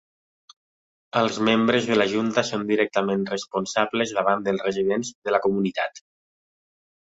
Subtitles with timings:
[1.19, 6.05] Els membres de la junta són directament responsables davant els residents de la comunitat.